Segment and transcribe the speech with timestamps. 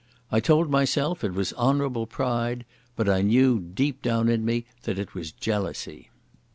[0.31, 2.65] I told myself it was honourable pride,
[2.95, 6.09] but I knew deep down in me that it was jealousy.